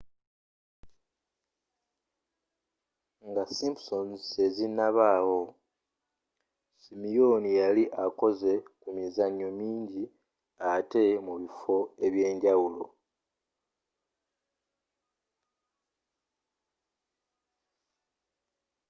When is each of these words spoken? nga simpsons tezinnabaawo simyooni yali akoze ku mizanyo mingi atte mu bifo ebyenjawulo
nga 3.29 3.43
simpsons 3.57 4.19
tezinnabaawo 4.33 5.39
simyooni 6.81 7.49
yali 7.61 7.83
akoze 8.05 8.53
ku 8.81 8.87
mizanyo 8.97 9.49
mingi 9.59 10.03
atte 10.73 11.03
mu 11.25 11.33
bifo 11.41 11.77
ebyenjawulo 12.05 12.83